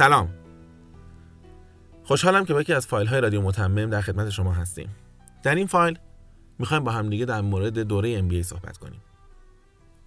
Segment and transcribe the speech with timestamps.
[0.00, 0.30] سلام.
[2.04, 4.88] خوشحالم که با یکی از فایل های رادیو متمم در خدمت شما هستیم.
[5.42, 5.98] در این فایل
[6.58, 9.00] می‌خوایم با هم دیگه در مورد دوره MBA صحبت کنیم.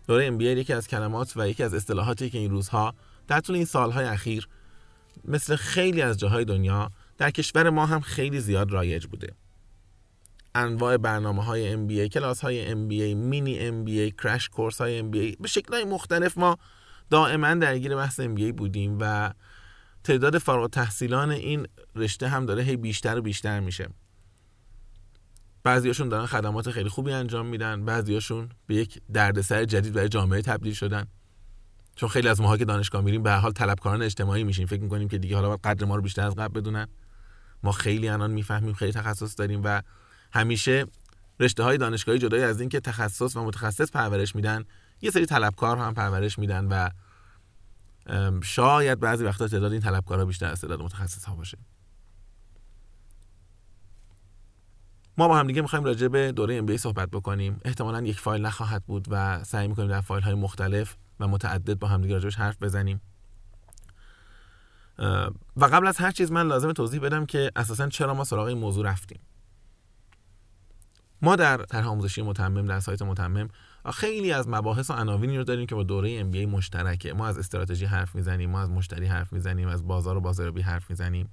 [0.08, 2.94] دوره MBA یکی از کلمات و یکی از اصطلاحاتی که این روزها
[3.28, 4.48] در طول این سالهای اخیر
[5.26, 9.34] مثل خیلی از جاهای دنیا در کشور ما هم خیلی زیاد رایج بوده.
[10.56, 15.84] انواع برنامه های MBA کلاس های MBA مینی MBA کرش کورس های MBA به شکل
[15.84, 16.58] مختلف ما
[17.10, 19.34] دائما درگیر بحث MBA بودیم و
[20.04, 23.90] تعداد فارغ تحصیلان این رشته هم داره هی بیشتر و بیشتر میشه.
[25.64, 30.74] بعضیاشون دارن خدمات خیلی خوبی انجام میدن بعضیاشون به یک دردسر جدید برای جامعه تبدیل
[30.74, 31.08] شدن.
[31.96, 34.68] چون خیلی از ماها که دانشگاه میریم به حال طلبکاران اجتماعی میشیم.
[34.68, 36.88] فکر می‌کنیم که دیگه حالا باید قدر ما رو بیشتر از قبل بدونن.
[37.64, 39.82] ما خیلی الان می‌فهمیم خیلی تخصص داریم و
[40.34, 40.86] همیشه
[41.40, 44.66] رشته های دانشگاهی جدای از اینکه تخصص و متخصص پرورش میدن
[45.02, 46.90] یه سری طلبکار هم پرورش میدن و
[48.44, 51.58] شاید بعضی وقتا تعداد این طلبکارها بیشتر از تعداد متخصص ها باشه.
[55.18, 57.62] ما با هم دیگه می‌خوایم راجع به دوره ام صحبت بکنیم.
[57.66, 61.88] احتمالا یک فایل نخواهد بود و سعی می‌کنیم در فایل های مختلف و متعدد با
[61.88, 63.02] هم دیگه راجعش حرف بزنیم.
[65.58, 68.58] و قبل از هر چیز من لازم توضیح بدم که اساسا چرا ما سراغ این
[68.58, 69.20] موضوع رفتیم.
[71.22, 73.50] ما در طرح آموزشی متمم در سایت متمم
[73.92, 77.14] خیلی از مباحث و عناوینی رو داریم که با دوره ام مشترکه.
[77.14, 80.90] ما از استراتژی حرف می‌زنیم ما از مشتری حرف می‌زنیم از بازار و بازاریابی حرف
[80.90, 81.30] می‌زنیم.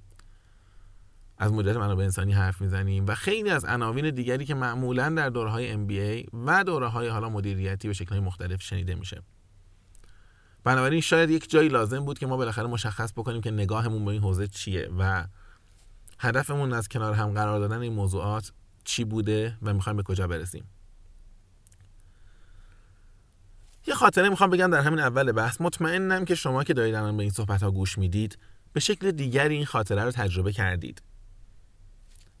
[1.37, 5.49] از مدیریت منابع انسانی حرف می‌زنیم و خیلی از عناوین دیگری که معمولا در دوره
[5.49, 9.21] های MBA و دوره های حالا مدیریتی به شکل مختلف شنیده میشه.
[10.63, 14.21] بنابراین شاید یک جایی لازم بود که ما بالاخره مشخص بکنیم که نگاهمون به این
[14.21, 15.27] حوزه چیه و
[16.19, 18.51] هدفمون از کنار هم قرار دادن این موضوعات
[18.83, 20.63] چی بوده و می‌خوایم به کجا برسیم.
[23.87, 27.23] یه خاطره می‌خوام بگم در همین اول بحث مطمئنم که شما که دارید الان به
[27.23, 28.37] این صحبت ها گوش می‌دید
[28.73, 31.01] به شکل دیگری این خاطره رو تجربه کردید.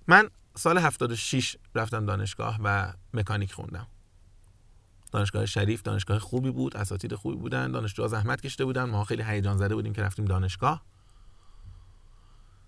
[0.07, 3.87] من سال 76 رفتم دانشگاه و مکانیک خوندم.
[5.11, 9.57] دانشگاه شریف دانشگاه خوبی بود اساتید خوبی بودن دانشجوها زحمت کشته بودن ما خیلی هیجان
[9.57, 10.85] زده بودیم که رفتیم دانشگاه.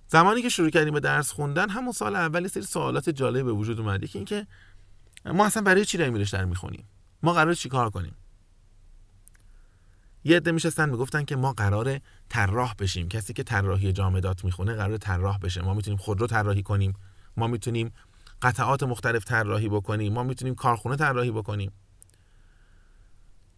[0.08, 3.80] زمانی که شروع کردیم به درس خوندن همون سال اولی سری سوالات جالب به وجود
[3.80, 4.04] اومد.
[4.04, 4.48] یکی اینکه
[5.26, 6.88] ما اصلا برای چی داریم در می‌خونیم؟
[7.24, 8.16] ما قرار چیکار کنیم؟
[10.24, 13.10] یه عده میشستن می‌گفتن که ما قرار طراح بشیم.
[13.10, 15.62] کسی که طراحی جامدات می‌خونه قرار طراح بشه.
[15.62, 16.94] ما می‌تونیم خودرو طراحی کنیم.
[17.38, 17.94] ما می‌تونیم
[18.42, 20.14] قطعات مختلف طراحی بکنیم.
[20.14, 21.72] ما می‌تونیم کارخونه طراحی بکنیم.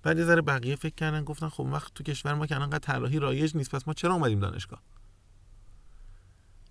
[0.04, 3.20] بعد یه ذره بقیه فکر کردن گفتن خب وقت تو کشور ما که انقدر طراحی
[3.20, 4.82] رایج نیست پس ما چرا اومدیم دانشگاه؟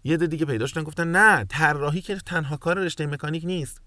[0.04, 3.80] یه ده دیگه پیدا شدن گفتن نه طراحی که تنها کار رشته مکانیک نیست.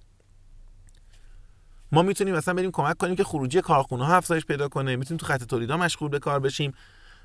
[1.91, 5.25] ما می‌تونیم مثلا بریم کمک کنیم که خروجی کارخونه ها افزایش پیدا کنه می‌تونیم تو
[5.25, 6.73] خط تولید مشغول به کار بشیم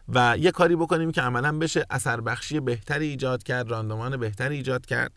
[0.08, 4.86] و یه کاری بکنیم که عملا بشه اثر بخشی بهتری ایجاد کرد راندمان بهتری ایجاد
[4.86, 5.12] کرد.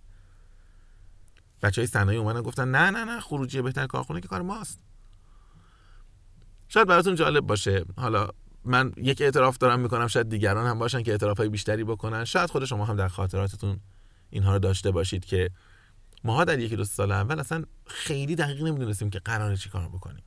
[1.61, 4.79] بچه های صنایع اومدن گفتن نه نه نه خروجی بهتر کارخونه که کار ماست.
[6.67, 7.85] شاید براتون جالب باشه.
[7.97, 8.29] حالا
[8.63, 12.25] من یک اعتراف دارم می‌کنم شاید دیگران هم باشن که اعتراف های بیشتری بکنن.
[12.25, 13.79] شاید خود شما هم در خاطراتتون
[14.29, 15.49] اینها رو داشته باشید که
[16.25, 20.23] ماها در یکی دو سال اول اصلا خیلی دقیق نمی‌دونستیم که قراره چی کار بکنیم.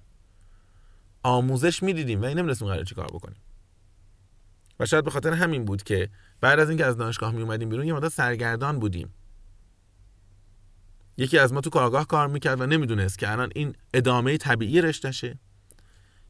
[1.23, 3.39] آموزش می‌دیدیم و این نمی‌دونستیم قراره چی کار بکنیم.
[4.81, 6.09] و شاید به خاطر همین بود که
[6.41, 9.15] بعد از اینکه از دانشگاه می اومدیم بیرون یه مدت سرگردان بودیم.
[11.17, 15.39] یکی از ما تو کارگاه کار می‌کرد و نمی‌دونست که الان این ادامه طبیعی رشته‌شه.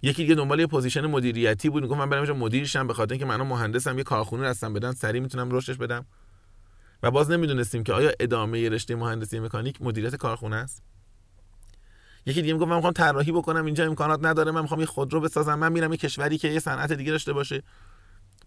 [0.02, 3.42] یکی دیگه دنبال یه position مدیریتی بود می‌گفت من برم مدیرشم به خاطر اینکه من
[3.42, 6.06] مهندسم یه کارخونه هستم بدن سریع می‌تونم رشدش بدم.
[7.03, 10.82] و باز نمی‌دونستیم که آیا ادامه رشته مهندسی مکانیک مدیریت کارخونه است؟
[12.26, 15.54] یکی دیگه می‌گفت من می‌خوام طراحی بکنم اینجا امکانات نداره من می‌خوام یه خودرو بسازم
[15.54, 17.62] من میرم یه کشوری که یه صنعت دیگه داشته باشه.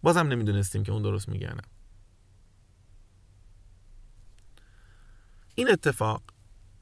[0.04, 1.58] بازم نمی‌دونستیم که اون درست میگن
[5.56, 6.24] این اتفاق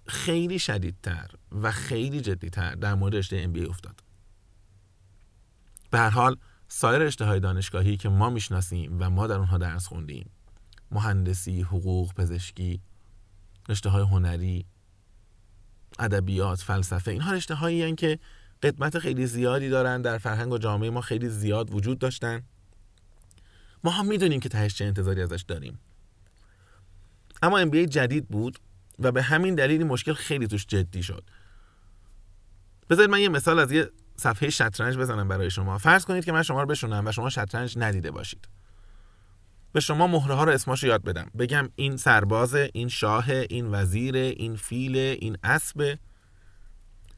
[0.07, 3.99] خیلی شدیدتر و خیلی جدیتر در مورد رشته MBA افتاد.
[5.91, 6.37] به هر حال
[6.67, 10.29] سایر رشته های دانشگاهی که ما می‌شناسیم و ما در اونها درس خوندیم
[10.91, 12.81] مهندسی، حقوق، پزشکی،
[13.69, 14.65] رشته های هنری،
[15.99, 18.19] ادبیات، فلسفه اینها رشته هایی که
[18.63, 20.01] قدمت خیلی زیادی دارن.
[20.01, 22.43] در فرهنگ و جامعه ما خیلی زیاد وجود داشتن.
[23.83, 25.79] ما هم می‌دونیم که تهش چه انتظاری ازش داریم.
[27.41, 28.59] اما MBA جدید بود
[28.99, 31.23] و به همین دلیل مشکل خیلی توش جدی شد.
[32.89, 35.77] بذارید من یه مثال از یه صفحه شطرنج بزنم برای شما.
[35.77, 38.47] فرض کنید که من شما رو بشونم و شما شطرنج ندیده باشید.
[39.73, 41.31] به شما مهره ها رو اسماشو یاد بدم.
[41.39, 45.97] بگم این سرباز این شاه این وزیر این فیل این اسب.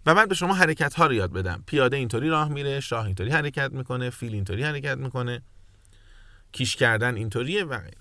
[0.06, 1.64] و بعد به شما حرکت ها رو یاد بدم.
[1.68, 5.42] پیاده اینطوری راه میره شاه اینطوری حرکت می‌کنه فیل اینطوری حرکت می‌کنه.
[6.52, 7.98] کیش کردن اینطوریه و غیره.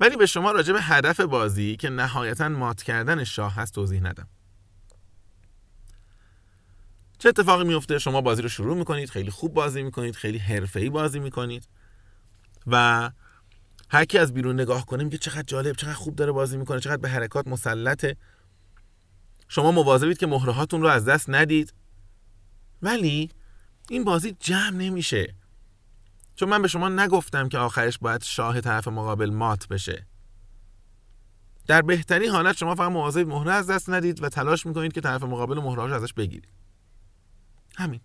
[0.00, 4.28] ولی به شما راجع به هدف بازی که نهایتا مات کردن شاه هست توضیح ندم.
[7.18, 11.18] چه اتفاقی میفته شما بازی رو شروع می‌کنید خیلی خوب بازی می‌کنید خیلی حرفه‌ای بازی
[11.20, 11.68] می‌کنید.
[12.66, 13.10] و
[13.88, 16.96] هر کی از بیرون نگاه کنه میگه چقدر جالب چقدر خوب داره بازی می‌کنه چقدر
[16.96, 18.16] به حرکات مسلطه.
[19.48, 21.74] شما مواظبید که مهره هاتون رو از دست ندید.
[22.82, 23.30] ولی
[23.88, 25.34] این بازی جمع نمیشه.
[26.34, 30.06] چون من به شما نگفتم که آخرش باید شاه طرف مقابل مات بشه.
[31.66, 35.22] در بهترین حالت شما فقط مواظب مهره از دست ندید و تلاش می‌کنید که طرف
[35.22, 36.52] مقابل مهرهاش ازش بگیرید.
[37.76, 38.00] همین.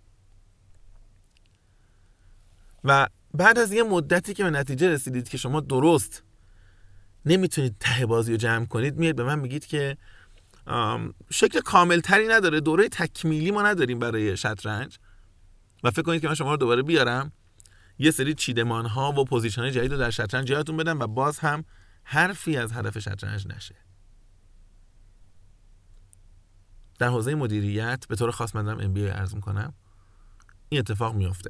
[2.84, 3.08] و
[3.38, 6.24] بعد از یه مدتی که به نتیجه رسیدید که شما درست
[7.26, 9.98] نمی‌تونید ته بازی رو جمع کنید میاد به من میگید که
[11.30, 15.00] شکل کاملتری نداره دوره تکمیلی ما نداریم برای شطرنج
[15.84, 17.32] و فکر کنید که من شما رو دوباره بیارم
[18.00, 21.40] یه سری چیدمان ها و پوزیشن های جدید رو در شطرنج یادتون بدم و باز
[21.40, 21.66] هم
[22.04, 23.76] حرفی از هدف شطرنج نشه.
[27.00, 29.74] در حوزه مدیریت به طور خاص من دارم ام بی ارز می‌کنم
[30.70, 31.50] این اتفاق میفته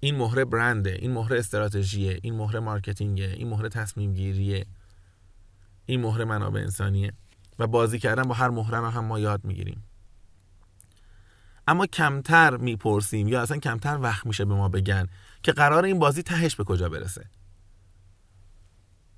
[0.00, 4.66] این مهره برنده این مهره استراتژیه این مهره مارکتینگه این مهره تصمیم گیریه
[5.86, 7.12] این مهره منابع انسانیه
[7.58, 9.84] و بازی کردن با هر مهره هم ما یاد می‌گیریم.
[11.66, 15.06] اما کمتر می‌پرسیم یا اصلا کمتر وقت میشه به ما بگن
[15.42, 17.24] که قرار این بازی تهش به کجا برسه؟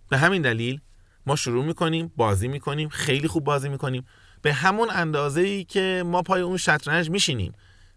[0.09, 0.81] به همین دلیل
[1.27, 4.07] ما شروع می‌کنیم بازی می‌کنیم خیلی خوب بازی می‌کنیم.
[4.43, 7.53] به همون اندازه ای که ما پای اون شطرنج میشینیم.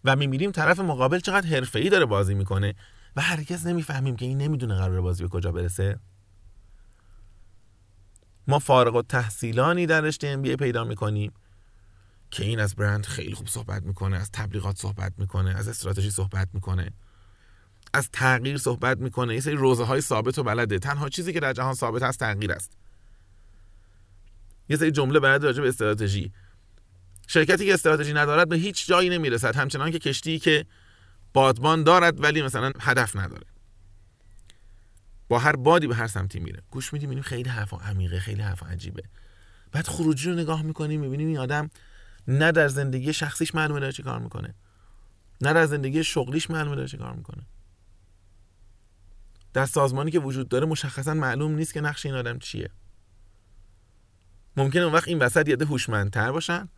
[0.06, 2.76] و می‌بینیم طرف مقابل چقدر ای داره بازی می‌کنه
[3.16, 6.00] و هرگز نمی‌فهمیم که این نمی‌دونه قرار بازی به کجا برسه.
[8.48, 11.32] ما فارغ و تحصیلانی در رشته ام پیدا می‌کنیم
[12.32, 16.48] که این از برند خیلی خوب صحبت می‌کنه از تبلیغات صحبت می‌کنه از استراتژی صحبت
[16.54, 16.90] می‌کنه
[17.94, 19.34] از تغییر صحبت می‌کنه.
[19.34, 20.80] یه سری روزه های ثابت و بلده.
[20.80, 22.72] تنها چیزی که در جهان ثابت هست تغییر است.
[24.70, 26.32] یه سری جمله بلد راجع به استراتژی.
[27.28, 29.56] شرکتی که استراتژی ندارد به هیچ جایی نمی‌رسد.
[29.56, 30.66] همچنان که کشتی که
[31.34, 33.46] بادبان دارد ولی مثلا هدف نداره.
[35.28, 36.62] با هر بادی به هر سمتی میره.
[36.72, 39.04] گوش میدیم می‌بینیم خیلی حرف عمیقه خیلی حرف عجیبه.
[39.72, 41.70] بعد خروجی رو نگاه می‌کنیم می‌بینیم این آدم
[42.28, 44.56] نه در زندگی شخصیش معلومه داره چی کار می‌کنه.
[45.42, 47.44] نه در زندگی شغلیش معلومه داره چی کار می‌کنه.
[49.54, 52.70] در سازمانی که وجود داره مشخصا معلوم نیست که نقش این آدم چیه.
[54.58, 56.70] ممکنه اون وقت این وسط یه هوشمندتر باشن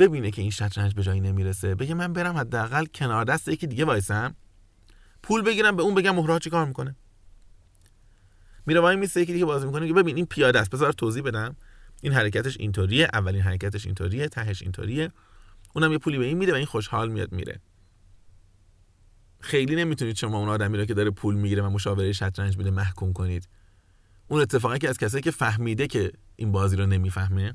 [0.00, 1.74] ببینه که این شطرنج به جایی نمی‌رسه.
[1.74, 4.34] بگه من برم حداقل کنار دست یکی دیگه وایسم.
[5.22, 6.96] پول بگیرم به اون بگم مهرها چی کار می‌کنه.
[8.66, 11.56] میره وای میسه یکی دیگه بازی می‌کنه که ببین این پیاده است بذار توضیح بدم.
[12.02, 15.12] این حرکتش اینطوریه اولین حرکتش اینطوریه تهش اینطوریه.
[15.74, 17.60] اونم یه پولی به این میده و این خوشحال میاد میره.
[19.40, 23.12] خیلی نمی‌تونید شما اون آدمی رو که داره پول می‌گیره و مشاوره شطرنج میده محکوم
[23.12, 23.48] کنید.
[24.28, 27.54] اون اتفاقی که از کسایی که فهمیده که این بازی رو نمی‌فهمه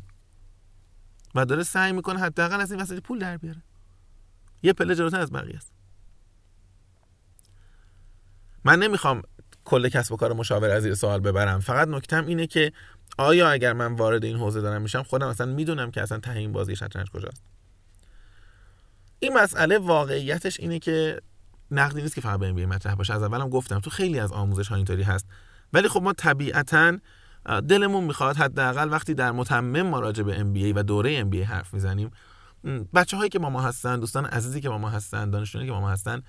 [1.35, 3.61] و داره سعی می‌کنه حداقل از این وسط پول در بیاره.
[4.63, 5.71] یه پله جلوتر از بقیه است.
[8.63, 9.21] من نمی‌خوام
[9.65, 11.59] کل کسب و کار مشاور از زیر سوال ببرم.
[11.59, 12.71] فقط نکتم اینه که
[13.17, 16.51] آیا اگر من وارد این حوزه دارم میشم خودم اصلا می‌دونم که اصلا ته این
[16.51, 17.43] بازی شطرنج کجاست.
[19.19, 21.21] این مسئله واقعیتش اینه که
[21.71, 23.13] نقدی نیست که فقط به این مطرح باشه.
[23.13, 25.27] از اولم گفتم تو خیلی از آموزش ها اینطوری هست.
[25.73, 26.97] ولی خب ما طبیعتا
[27.45, 32.11] دلمون می‌خواد حداقل وقتی در متمم ما راجع به MBA و دوره MBA حرف می‌زنیم
[32.93, 35.81] بچه هایی که ما ما هستن دوستان عزیزی که ما ما هستن دانشجویانی که ما
[35.81, 36.21] ما هستن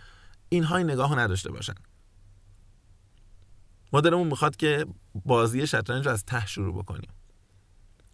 [0.49, 1.75] اینها این نگاه نداشته باشن.
[3.93, 4.87] ما دلمون می‌خواد که
[5.25, 7.11] بازی شطرنج رو از ته شروع بکنیم.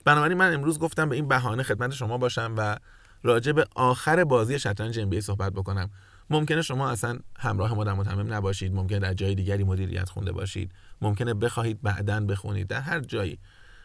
[0.05, 2.77] بنابراین من امروز گفتم به این بهانه خدمت شما باشم و
[3.23, 5.91] راجع به آخر بازی شطرنج ام صحبت بکنم.
[6.31, 10.73] ممکنه شما اصلا همراه ما در متمم نباشید ممکنه در جای دیگری مدیریت خونده باشید.
[11.03, 12.67] ممکنه بخواهید بعدا بخونید.
[12.67, 13.39] در هر جایی.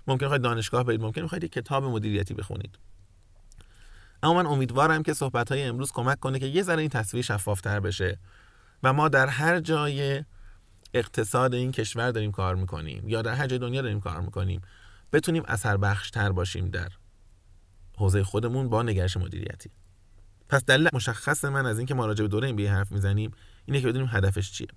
[0.08, 1.02] ممکنه خواهید دانشگاه برید.
[1.02, 2.80] ممکنه بخواهید یک کتاب مدیریتی بخونید.
[4.24, 7.80] اما من امیدوارم که صحبت های امروز کمک کنه که یه ذره این تصویر شفافتر
[7.80, 8.20] بشه
[8.84, 10.24] و ما در هر جای
[10.94, 14.62] اقتصاد این کشور داریم کار می‌کنیم یا در هر جای دنیا داریم کار می‌کنیم
[15.14, 16.90] بتونیم اثر بخشتر باشیم در
[17.98, 19.70] حوزه خودمون با نگرش مدیریتی.
[20.50, 23.32] پس دلیل مشخص من از اینکه ما راجع به دوره این حرف می‌زنیم
[23.66, 24.68] اینه که بدونیم هدفش چیه.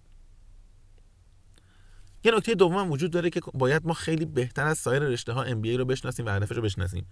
[2.25, 5.69] یه نکته دوم وجود داره که باید ما خیلی بهتر از سایر رشته ها MBA
[5.69, 7.07] رو بشناسیم و هدفش رو بشناسیم.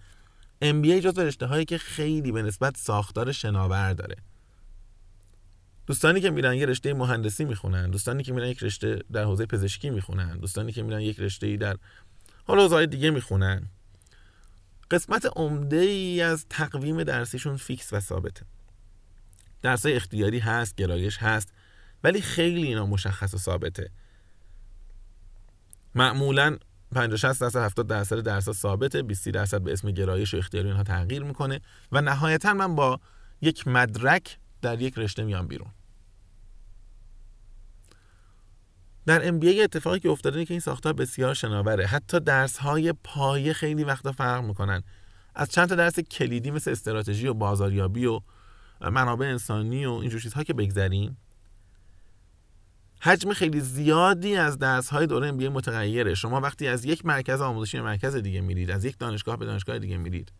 [0.61, 4.15] MBA جزو رشته هایی که خیلی به نسبت ساختار شناور داره.
[5.87, 9.89] دوستانی که میرن یه رشته مهندسی می‌خونن دوستانی که میرن یک رشته در حوزه پزشکی
[9.89, 11.77] می‌خونن دوستانی که میرن یک رشته ای در
[12.43, 13.67] حالا حوزه دیگه می‌خونن.
[14.91, 18.45] قسمت عمده ای از تقویم درسیشون فیکس و ثابته.
[19.61, 21.53] درس اختیاری هست گرایش هست
[22.03, 23.89] ولی خیلی اینا مشخص و ثابته.
[25.95, 26.57] معمولا
[26.95, 30.83] 50 60 درصد 70 درصد درصد ثابته 20 درصد به اسم گرایش و اختیاری اینها
[30.83, 32.99] تغییر می‌کنه و نهایتا من با
[33.41, 35.69] یک مدرک در یک رشته میام بیرون.
[39.05, 41.85] در MBA اتفاقی که افتاده که این ساختار بسیار شناوره.
[41.85, 44.83] حتی درس های پایه خیلی وقتا فرق می‌کنن.
[45.35, 48.19] از چند تا درس کلیدی مثل استراتژی و بازاریابی و
[48.81, 51.17] منابع انسانی و اینجور چیزها که بگذریم
[53.01, 56.13] حجم خیلی زیادی از درس های دوره MBA متغیره.
[56.15, 59.79] شما وقتی از یک مرکز آموزشی به مرکز دیگه میرید از یک دانشگاه به دانشگاه
[59.79, 60.31] دیگه میرید.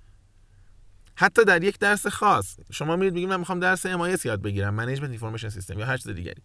[1.16, 2.58] حتی در یک درس خاص.
[2.72, 6.12] شما میرید بگید من می‌خوام درس MIS یاد بگیرم management information system یا هر چیز
[6.12, 6.42] دیگری.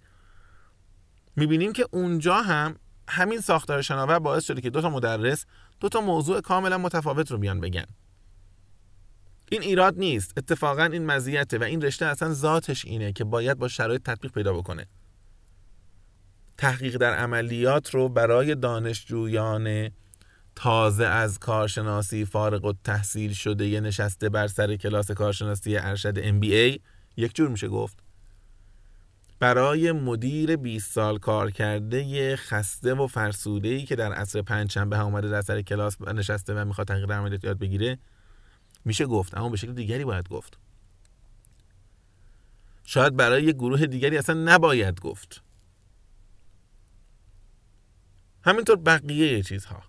[1.36, 2.76] می‌بینیم که اونجا هم
[3.08, 5.46] همین ساختار شناور باعث شده که دو تا مدرس
[5.80, 7.86] دو تا موضوع کاملا متفاوت رو بیان بگن.
[9.50, 10.32] این ایراد نیست.
[10.36, 14.52] اتفاقا این مزیته و این رشته اصلا ذاتش اینه که باید با شرایط تطبیق پیدا
[14.52, 14.86] بکنه.
[16.58, 19.90] تحقیق در عملیات رو برای دانشجویان
[20.56, 26.80] تازه از کارشناسی فارغ و تحصیل شده یه نشسته بر سر کلاس کارشناسی ارشد MBA
[27.16, 27.98] یک جور میشه گفت.
[29.38, 35.28] برای مدیر 20 سال کار کرده خسته و فرسوده ای که در عصر پنجشنبه اومده
[35.28, 37.98] در سر کلاس نشسته و می‌خواد تحقیق عملیات یاد بگیره
[38.84, 40.58] میشه گفت اما به شکل دیگری باید گفت.
[42.84, 45.43] شاید برای یک گروه دیگری اصلا نباید گفت.
[48.44, 49.82] همینطور بقیه چیزها.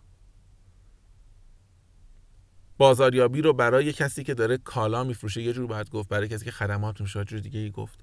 [2.77, 6.51] بازاریابی رو برای کسی که داره کالا میفروشه یه جور باید گفت برای کسی که
[6.51, 7.99] خدمات میشه جور دیگه ای گفت.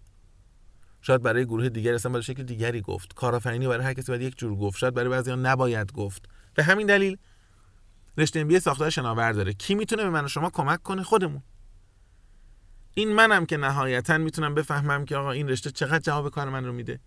[1.01, 3.15] شاید برای گروه دیگری اصلا برای شکل دیگری گفت.
[3.15, 4.79] کارآفرینی برای هر کسی باید یک جور گفت.
[4.79, 6.29] شاید برای بعضیا نباید گفت.
[6.55, 7.19] به همین دلیل
[8.19, 9.53] رشته ام ساختار شناور داره.
[9.53, 11.43] کی می‌تونه به من و شما کمک کنه؟ خودمون.
[12.95, 16.73] این منم که نهایتا می‌تونم بفهمم که آقا این رشته چقدر جواب کار من رو
[16.73, 17.01] میده.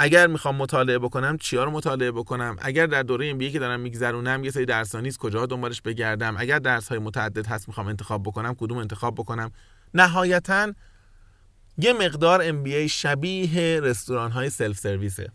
[0.00, 4.44] اگر می‌خوام مطالعه بکنم چیا رو مطالعه بکنم؟ اگر در دوره ام که دارم میگذرونم
[4.44, 8.54] یه سری درسانی نیست کجا دنبالش بگردم؟ اگر درس های متعدد هست می‌خوام انتخاب بکنم
[8.54, 9.50] کدوم انتخاب بکنم؟
[9.94, 10.72] نهایتا
[11.78, 15.32] یه مقدار MBA شبیه رستوران های سلف سرویسه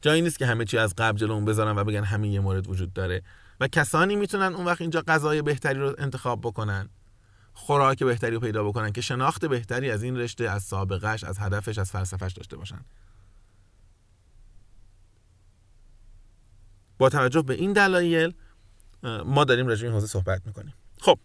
[0.00, 2.68] جایی نیست که همه چی از قبل جلو اون بذارن و بگن همین یه مورد
[2.68, 3.22] وجود داره.
[3.60, 6.88] و کسانی می‌تونن اون وقت اینجا غذای بهتری رو انتخاب بکنن.
[7.56, 11.78] خوراک بهتری رو پیدا بکنن که شناخت بهتری از این رشته از سابقش از هدفش
[11.78, 12.80] از فلسفهش داشته باشن.
[16.98, 18.34] با توجه به این دلایل
[19.24, 20.74] ما داریم راجع این حوزه صحبت می‌کنیم.
[21.00, 21.18] خب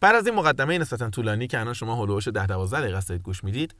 [0.00, 3.44] بعد از این مقدمه نسبتا طولانی که الان شما هلوش 10 12 دقیقه است گوش
[3.44, 3.74] می‌دید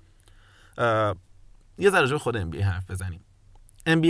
[1.78, 3.20] یه ذره راجع خود ام حرف بزنیم.
[3.86, 4.02] ام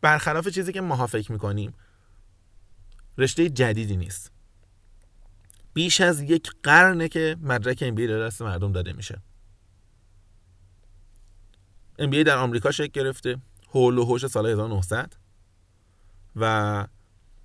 [0.00, 1.74] برخلاف چیزی که ماها فکر می‌کنیم
[3.18, 4.32] رشته جدیدی نیست.
[5.78, 9.22] بیش از یک قرنه که مدرک ام به دست مردم داده میشه.
[11.98, 13.36] ام در آمریکا شکل گرفته
[13.70, 15.12] هول و هوش سال 1900
[16.36, 16.86] و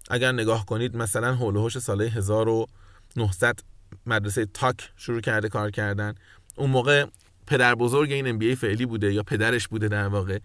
[0.10, 3.60] اگر نگاه کنید مثلا حول و حوش سال 1900
[4.06, 6.16] مدرسه Tuck شروع کرده کار کردن.
[6.56, 7.06] اون موقع
[7.48, 10.40] پدر بزرگ این MBA فعلی بوده یا پدرش بوده در واقع.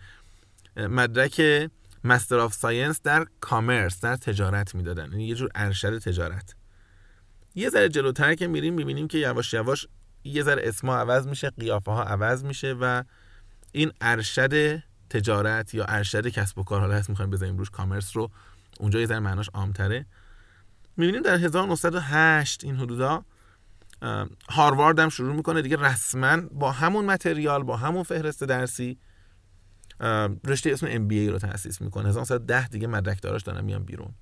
[0.76, 1.71] مدرک
[2.05, 5.11] Master of Science در Commerce در تجارت می‌دادن.
[5.12, 6.58] یعنی یه جور ارشد تجارت.
[7.55, 9.87] یه ذره جلوتر که میریم می‌بینیم که یواش یواش
[10.25, 13.02] یه ذره اسما عوض میشه قیافه ها عوض میشه و
[13.73, 18.31] این ارشد تجارت یا ارشد کسب و کار حالا هست می‌خوایم بزنیم روش کامرس رو
[18.81, 20.07] اونجا یه ذره معناش عامتره.
[20.97, 23.25] می‌بینیم در 1908 این حدودا
[24.50, 28.99] هاروارد هم شروع می‌کنه دیگه رسما با همون متریال با همون فهرست درسی
[30.45, 32.09] رشته اسم MBA رو تأسیس می‌کنه.
[32.09, 34.14] 1910 دیگه مدرک داراش دارن میان بیرون.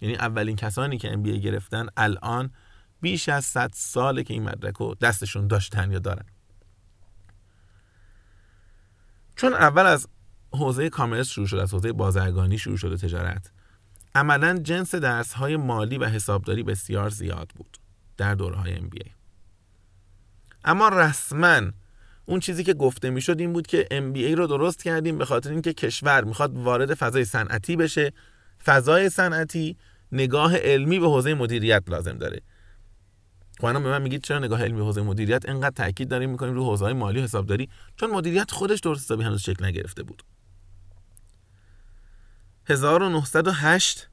[0.00, 2.50] یعنی اولین کسانی که MBA گرفتن الان
[3.00, 6.24] بیش از 100 ساله که این مدرک رو دستشون داشتن یا دارن.
[9.36, 10.06] چون اول از
[10.52, 13.50] حوزه کامرس شروع شده از حوزه بازرگانی شروع شده تجارت
[14.14, 17.78] عملا جنس درس های مالی و حسابداری بسیار زیاد بود
[18.16, 19.10] در دوره های MBA
[20.64, 21.60] اما رسما
[22.26, 25.72] اون چیزی که گفته می‌شد این بود که MBA رو درست کردیم به خاطر اینکه
[25.72, 28.12] کشور می‌خواد وارد فضای صنعتی بشه.
[28.64, 29.76] فضای صنعتی
[30.12, 32.42] نگاه علمی به حوزه مدیریت لازم داره.
[33.60, 36.84] خب به من میگید چرا نگاه علمی حوزه مدیریت انقدر تاکید داریم می‌کنیم رو حوزه
[36.84, 40.22] های مالی و حسابداری؟ چون مدیریت خودش درست حسابی هنوز شکل نگرفته بود.
[42.66, 44.08] 1908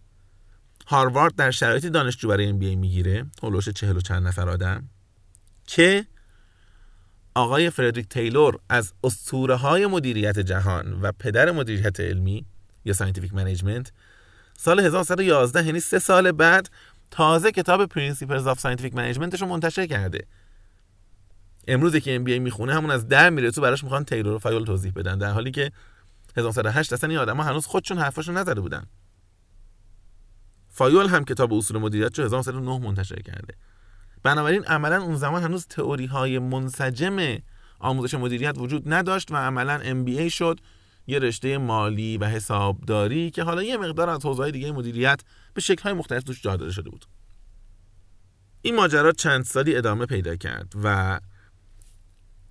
[0.88, 4.89] هاروارد در شرایطی دانشجو برای MBA می‌گیره حدودش چهل و چند نفر آدم
[5.68, 6.06] که
[7.36, 12.46] آقای فردریک تیلور از اسطوره های مدیریت جهان و پدر مدیریت علمی
[12.86, 13.91] یا scientific management
[14.57, 16.69] سال 1911 یعنی سه سال بعد
[17.11, 20.27] تازه کتاب Principles of Scientific Management ش رو منتشر کرده.
[21.67, 24.91] امروز که MBA می‌خونه همون از در میره تو براش می‌خوان تیلور و فایول توضیح
[24.95, 25.71] بدن در حالی که
[26.37, 28.85] 1908 اصلا این آدما هنوز خودشون حرفاشو نزده بودن.
[30.69, 33.53] فایول هم کتاب اصول مدیریت رو 1909 منتشر کرده.
[34.23, 37.37] بنابراین عملا اون زمان هنوز تئوری های منسجم
[37.79, 40.59] آموزش مدیریت وجود نداشت و عملا MBA شد.
[41.07, 45.21] یه رشته مالی و حسابداری که حالا یه مقدار از حوزه‌های دیگه مدیریت
[45.53, 47.05] به شکل‌های مختلف توش جا داده شده بود.
[48.61, 51.19] این ماجرا چند سالی ادامه پیدا کرد و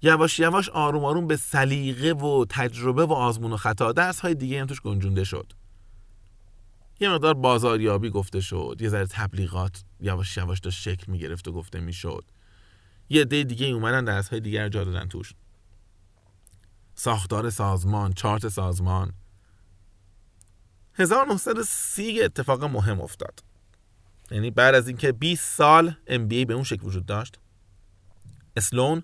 [0.02, 4.60] یواش یواش آروم آروم به سلیقه و تجربه و آزمون و خطا درس های دیگه
[4.60, 5.52] هم توش گنجونده شد.
[7.00, 11.80] یه مقدار بازاریابی گفته شد یه ذره تبلیغات یواش یواش داشت شکل می‌گرفت و گفته
[11.80, 12.24] می‌شد.
[13.08, 15.32] یه عده دیگه اومدن درس های دیگر جا دادن توش.
[16.96, 19.12] ساختار سازمان چارت سازمان.
[20.94, 23.44] 1930 اتفاق مهم افتاد.
[24.30, 27.38] یعنی بعد از اینکه 20 سال MBA به اون شکل وجود داشت
[28.56, 29.02] اسلون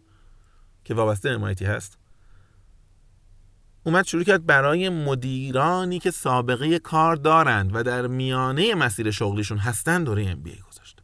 [0.85, 1.99] که وابسته MIT هست
[3.85, 10.05] اومد شروع کرد برای مدیرانی که سابقه کار دارند و در میانه مسیر شغلیشون هستن
[10.05, 11.03] دوره MBA گذاشت.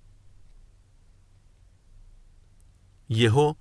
[3.09, 3.55] یهو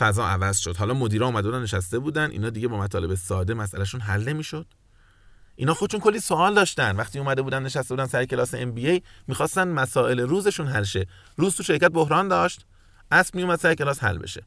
[0.00, 0.76] فضا عوض شد.
[0.76, 2.30] حالا مدیرا اومده بودن نشسته بودن.
[2.30, 4.66] اینا دیگه با مطالب ساده مسئلهشون حل نمی‌شد.
[5.56, 6.96] اینا خودشون کلی سوال داشتن.
[6.96, 11.06] وقتی اومده بودن نشسته بودن سر کلاس ام بی ای می‌خواستن مسائل روزشون حل شه.
[11.36, 12.66] روز تو شرکت بحران داشت.
[13.10, 14.42] اسب میومد سر کلاس حل بشه.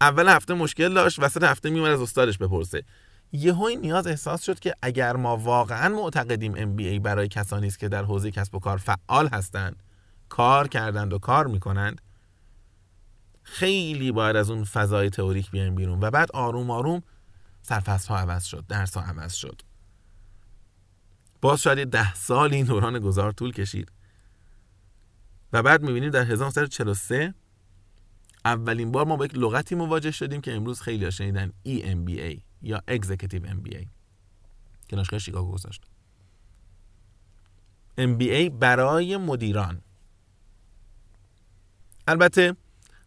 [0.00, 1.18] اول هفته مشکل داشت.
[1.18, 2.84] وسط هفته میومد از استادش بپرسه.
[3.32, 7.66] یهو این نیاز احساس شد که اگر ما واقعا معتقدیم ام بی ای برای کسانی
[7.66, 9.82] است که در حوزه کسب و کار فعال هستند
[10.28, 12.00] کار کردند و کار می‌کنند
[13.42, 16.00] خیلی باید از اون فضای تئوریک بیایم بیرون.
[16.00, 17.02] و بعد آروم آروم
[17.62, 19.62] سرفصل ها عوض شد درس ها عوض شد.
[21.40, 23.92] باز شاید ده سال این دوران گذار طول کشید.
[25.52, 27.34] و بعد می‌بینیم در 1943
[28.44, 33.46] اولین بار ما با یک لغتی مواجه شدیم که امروز خیلی شنیدن EMBA یا Executive
[33.46, 33.86] MBA
[34.88, 35.82] که دانشگاه شیکاگو گذاشت.
[37.98, 39.80] MBA برای مدیران.
[42.08, 42.56] البته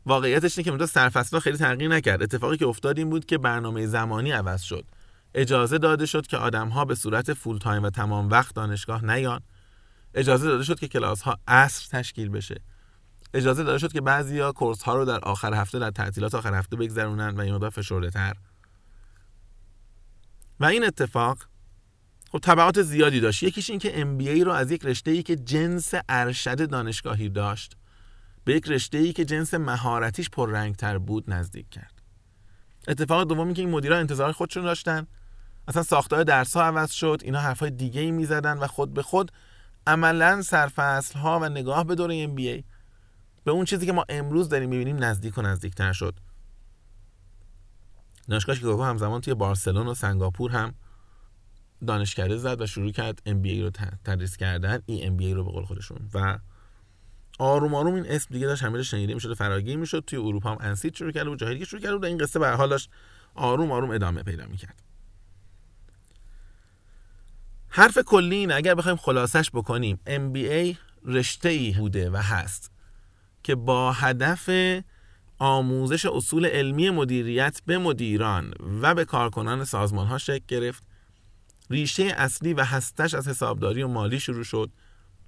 [0.05, 2.23] واقعیتش اینه که مدت سرفصل خیلی تغییر نکرد.
[2.23, 4.85] اتفاقی که افتاد این بود که برنامه زمانی عوض شد.
[5.33, 9.41] اجازه داده شد که آدم ها به صورت فول تایم و تمام وقت دانشگاه نیان.
[10.13, 12.61] اجازه داده شد که کلاس ها عصر تشکیل بشه.
[13.33, 16.75] اجازه داده شد که بعضیا کورس ها رو در آخر هفته در تعطیلات آخر هفته
[16.75, 18.33] بگذرونن و این فشرده تر
[20.59, 21.37] و این اتفاق
[22.31, 23.43] خب تبعات زیادی داشت.
[23.43, 27.77] یکیش این که MBA رو از یک رشته ای که جنس ارشد دانشگاهی داشت
[28.45, 32.01] به یک رشته ای که جنس مهارتیش پررنگتر بود نزدیک کرد.
[32.87, 35.07] اتفاق دومی که این مدیران انتظار خودشون داشتن.
[35.67, 39.31] اصلا ساختار درس ها عوض شد اینا حرفای دیگه ای می‌زدن و خود به خود
[39.87, 44.69] عملا سرفصل ها و نگاه به دوره ام به اون چیزی که ما امروز داریم
[44.69, 46.15] می‌بینیم نزدیک و نزدیکتر شد.
[48.29, 50.73] دانشگاه شیکاگو همزمان توی بارسلون و سنگاپور هم
[51.87, 53.69] دانشکده زد و شروع کرد ام بی رو
[54.05, 56.09] تدریس کردن ای ام بی ای رو به قول خودشون.
[56.13, 56.39] و
[57.39, 60.95] آروم آروم این اسم دیگه داشت همه شنیده می‌شد فراگیر می‌شد توی اروپا هم انسید
[60.95, 62.89] شروع کرده بود جاهای دیگه شروع کرده بود این قصه به حالش
[63.35, 64.81] آروم آروم ادامه پیدا می‌کرد.
[67.69, 72.71] حرف کلی اینه اگر بخوایم خلاصش بکنیم MBA رشته ای بوده و هست
[73.43, 74.49] که با هدف
[75.39, 80.83] آموزش اصول علمی مدیریت به مدیران و به کارکنان سازمان ها شکل گرفت.
[81.69, 84.69] ریشه اصلی و هستش از حسابداری و مالی شروع شد.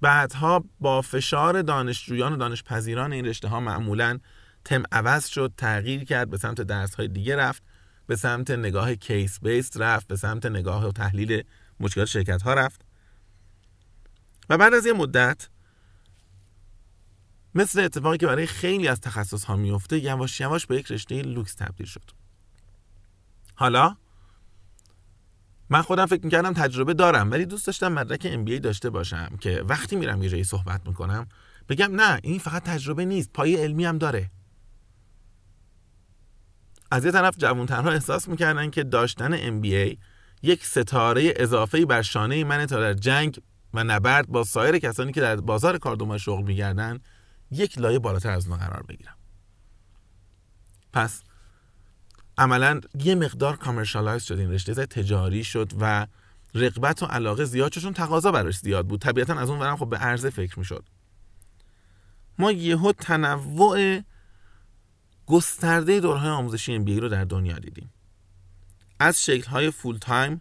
[0.00, 4.18] بعدها با فشار دانشجویان و دانشپذیران این رشته ها معمولا
[4.64, 7.62] تم عوض شد تغییر کرد به سمت درس های دیگه رفت
[8.06, 11.42] به سمت نگاه کیس بیست رفت به سمت نگاه و تحلیل
[11.80, 12.84] مشکلات شرکت ها رفت.
[14.48, 15.48] و بعد از یه مدت
[17.54, 21.54] مثل اتفاقی که برای خیلی از تخصص ها میفته یواش یواش به یک رشته لوکس
[21.54, 22.10] تبدیل شد.
[23.54, 23.96] حالا
[25.70, 29.96] من خودم فکر می‌کردم تجربه دارم ولی دوست داشتم مدرک ام داشته باشم که وقتی
[29.96, 31.26] میرم یه صحبت می‌کنم
[31.68, 34.30] بگم نه این فقط تجربه نیست پای علمی هم داره.
[36.90, 39.96] از یه طرف جوانترها احساس می‌کردن که داشتن MBA
[40.42, 43.40] یک ستاره اضافه بر شانه من تا در جنگ
[43.74, 47.00] و نبرد با سایر کسانی که در بازار کار دنبال شغل میگردن
[47.50, 49.14] یک لایه بالاتر از ما قرار بگیرم.
[50.92, 51.22] پس
[52.38, 56.06] عملا یه مقدار commercialize شد این رشته تجاری شد و
[56.54, 59.00] رغبت و علاقه زیاد چون تقاضا براش زیاد بود.
[59.00, 60.84] طبیعتا از اون ورم خب به عرضه فکر می‌شد.
[62.38, 64.00] ما یهو تنوع
[65.26, 67.90] گسترده دوره‌های آموزشی MBA رو در دنیا دیدیم.
[69.00, 70.40] از شکل های full-time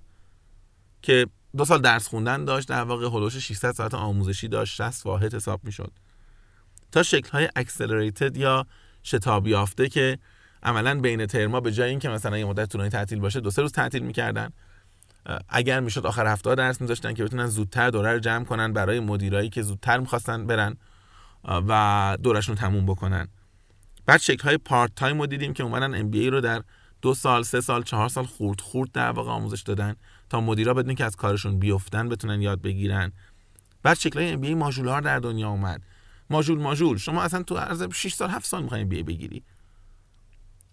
[1.01, 5.35] که دو سال درس خوندن داشت در واقع حدودش 600 ساعت آموزشی داشت 60 واحد
[5.35, 5.91] حساب می‌شد.
[6.91, 8.65] تا شکل های accelerated یا
[9.03, 10.19] شتاب یافته که
[10.67, 13.71] عملا بین ترما به جای اینکه مثلا یه مدت طولانی تعطیل باشه دو سه روز
[13.71, 14.49] تعطیل می‌کردن.
[15.49, 19.49] اگر می‌شد آخر هفته درس میذاشتن که بتونن زودتر دوره رو جمع کنن برای مدیرایی
[19.49, 20.77] که زودتر می‌خواستن برن
[21.43, 23.27] و دورشون تموم بکنن.
[24.05, 26.63] بعد شکل های part-time رو دیدیم که اومدن MBA رو در
[27.01, 29.95] دو سال سه سال چهار سال خورد خورد در واقع آموزش دادن
[30.29, 33.11] تا مدیرا بدون اینکه از کارشون بیفتن بتونن یاد بگیرن.
[33.83, 35.81] بعد شکل های MBA modular در دنیا اومد.
[36.29, 36.97] ماژول ماژول.
[36.97, 39.43] شما اصلا تو عرض 6 سال 7 سال می‌خواین MBA بگیری.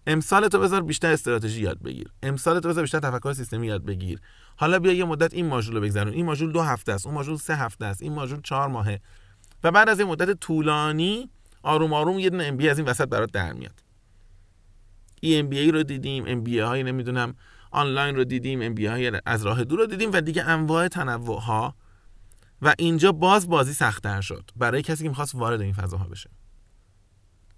[0.06, 2.10] امسال تو بذار بیشتر استراتژی یاد بگیر.
[2.22, 4.20] امسال تو بذار بیشتر تفکر سیستمی یاد بگیر.
[4.56, 7.06] حالا بیا یه مدت این ماژول رو بگذرون این ماژول دو هفته است.
[7.06, 8.02] اون ماژول سه هفته است.
[8.02, 9.00] این ماژول چهار ماهه.
[9.64, 11.30] و بعد از این مدت طولانی
[11.62, 13.82] آروم آروم یه دونه MBA از این وسط برات در میاد.
[15.20, 17.34] EMBA رو دیدیم MBA های نمی‌دونم
[17.70, 21.74] آنلاین رو دیدیم MBA های از راه دور رو دیدیم و دیگه انواع تنوع ها
[22.62, 24.50] و اینجا باز بازی سختتر شد.
[24.56, 26.30] برای کسی که می‌خواست وارد این فضاها بشه.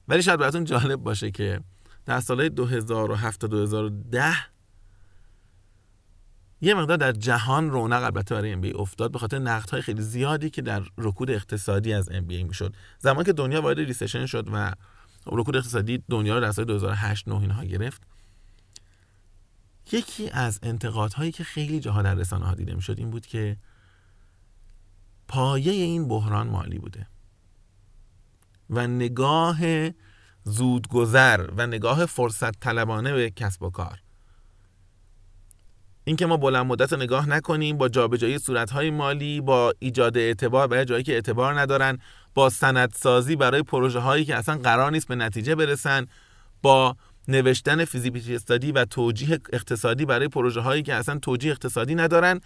[0.09, 1.61] ولی شاید براتون جالب باشه که
[2.07, 4.35] در سال 2007 تا 2010
[6.61, 10.51] یه مقدار در جهان رونق البته برای ام افتاد به خاطر نقد های خیلی زیادی
[10.51, 12.75] که در رکود اقتصادی از ام بی می‌شد.
[12.99, 14.73] زمانی که دنیا وارد ریسشن شد و
[15.27, 18.03] رکود اقتصادی دنیا رو در سال 2008 9 اینها گرفت
[19.93, 23.57] یکی از انتقادهایی که خیلی جاها در رسانه ها دیده می‌شد این بود که
[25.29, 27.07] پایه این بحران مالی بوده
[28.71, 29.59] و نگاه
[30.47, 33.99] زودگذر و نگاه فرصت طلبانه به کسب و کار.
[36.05, 41.03] اینکه ما بلند مدت نگاه نکنیم با جابجایی صورتهای مالی با ایجاد اعتبار برای جایی
[41.03, 41.99] که اعتبار ندارن
[42.35, 46.07] با سندسازی برای پروژه هایی که اصلا قرار نیست به نتیجه برسن
[46.63, 46.97] با
[47.29, 52.41] نوشتن فیزیبیلیتی استادی و توجیه اقتصادی برای پروژه هایی که اصلا توجیه اقتصادی ندارن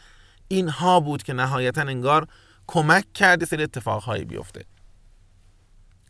[0.48, 2.26] اینها بود که نهایتا انگار
[2.66, 4.64] کمک کرده سری اتفاقهایی بیفته.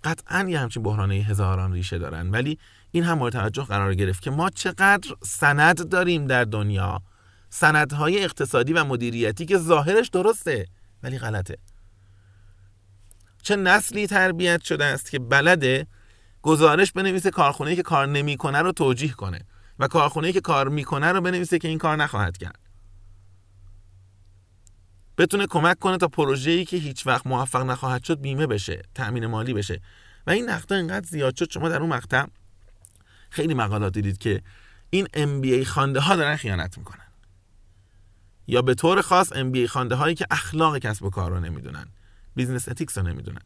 [0.05, 2.59] قطعا یه همچین بحرانه هزاران ریشه دارن ولی
[2.91, 7.03] این هم مورد توجه قرار گرفت که ما چقدر سند داریم در دنیا.
[7.51, 10.67] سندهای اقتصادی و مدیریتی که ظاهرش درسته
[11.03, 11.59] ولی غلطه.
[13.43, 15.87] چه نسلی تربیت شده است که بلده
[16.43, 19.41] گزارش بنویسه کارخونه که کار نمی‌کنه رو توجیه کنه
[19.79, 22.70] و کارخونه که کار می‌کنه رو بنویسه که این کار نخواهد کرد.
[25.21, 29.55] بتونه کمک کنه تا پروژه‌ای که هیچ وقت موفق نخواهد شد بیمه بشه تأمین مالی
[29.55, 29.81] بشه.
[30.27, 32.27] و این نقطه اینقدر زیاد شد شما در اون مقطع
[33.31, 34.43] خیلی مقالات دیدید که
[34.91, 37.07] این MBA خوانده ها دارن خیانت می‌کنن.
[38.47, 41.87] یا به طور خاص MBA خوانده هایی که اخلاق کسب و کار رو نمی‌دونن
[42.37, 43.43] business ethics رو نمی‌دونن.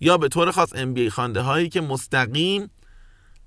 [0.00, 2.70] یا به طور خاص MBA خوانده هایی که مستقیم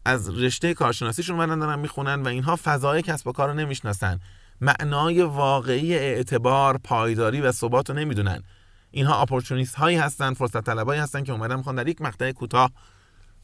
[0.05, 4.19] از رشته کارشناسیشون اومدن دارن می‌خونن و اینها فضای کسب و کار رو نمی‌شناسن.
[4.61, 8.43] معنای واقعی اعتبار پایداری و ثبات رو نمی‌دونن.
[8.91, 12.71] اینها اپورتونیست هایی هستن فرصت طلبایی هستن که اومدن می‌خوان در یک مقطع کوتاه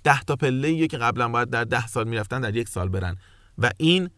[0.04, 3.18] ده تا پله که قبلا باید در ده سال می‌رفتن در یک سال برن.
[3.58, 4.10] و این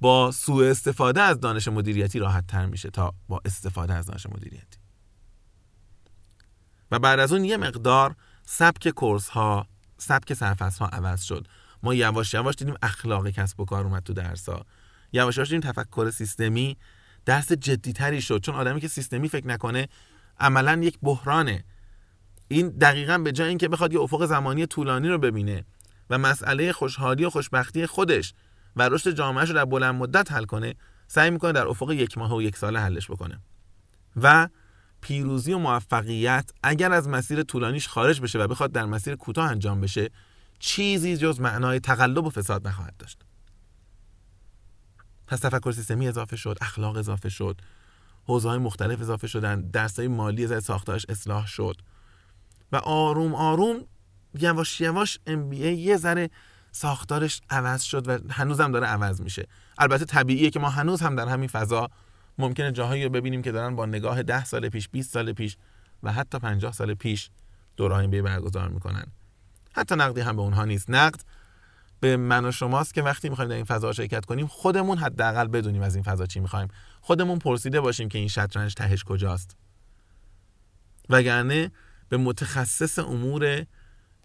[0.00, 4.78] با سوء استفاده از دانش مدیریتی راحت تر میشه تا با استفاده از دانش مدیریتی.
[6.90, 9.66] و بعد از اون یه مقدار سبک کورس ها
[9.98, 11.48] سبک سرفصل ها عوض شد.
[11.82, 14.66] ما یواش یواش دیدیم اخلاق کسب و کار اومد تو درس ها
[15.12, 16.76] یواش یواش دیدیم تفکر سیستمی
[17.24, 18.40] درس جدیتری شد.
[18.40, 19.88] چون آدمی که سیستمی فکر نکنه
[20.40, 21.64] عملا یک بحرانه.
[22.48, 25.64] این دقیقا به جای اینکه بخواد یه افق زمانی طولانی رو ببینه
[26.10, 28.34] و مسئله خوشحالی و خوشبختی خودش
[28.76, 30.74] و رشد جامعهش رو در بلند مدت حل کنه
[31.06, 33.40] سعی می‌کنه در افق یک ماه و یک ساله حلش بکنه.
[34.16, 34.48] و
[35.00, 39.80] پیروزی و موفقیت اگر از مسیر طولانیش خارج بشه و بخواد در مسیر کوتاه انجام
[39.80, 40.10] بشه
[40.58, 43.18] چیزی جز معنای تقلب و فساد نخواهد داشت.
[45.32, 47.60] پس تفکر سیستمی اضافه شد اخلاق اضافه شد
[48.24, 51.76] حوزه های مختلف اضافه شدن درس های مالی از ساختارش اصلاح شد.
[52.72, 53.76] و آروم آروم
[54.38, 56.30] یواش یواش ام یه ذره
[56.72, 59.46] ساختارش عوض شد و هنوزم داره عوض میشه.
[59.78, 61.88] البته طبیعیه که ما هنوز هم در همین فضا
[62.38, 65.56] ممکنه جاهایی رو ببینیم که دارن با نگاه ده سال پیش 20 سال پیش
[66.02, 67.30] و حتی 50 سال پیش
[67.76, 69.04] دوره بی برگزار می‌کنن.
[69.72, 70.90] حتی نقدی هم به اونها نیست.
[70.90, 71.20] نقد
[72.02, 75.82] به من و شماست که وقتی می‌خوایم در این فضا شرکت کنیم خودمون حداقل بدونیم
[75.82, 76.68] از این فضا چی می‌خوایم.
[77.00, 79.56] خودمون پرسیده باشیم که این شطرنج تهش کجاست.
[81.08, 81.70] وگرنه
[82.08, 83.66] به متخصص امور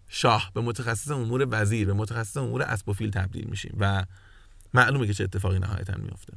[0.08, 4.04] شاه به متخصص امور وزیر به متخصص امور اسب تبدیل میشیم و
[4.74, 6.32] معلومه که چه اتفاقی نهایتا میفته